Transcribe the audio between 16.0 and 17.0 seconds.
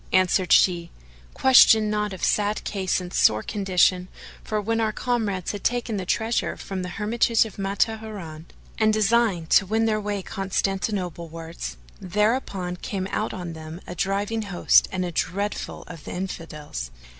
the Infidels."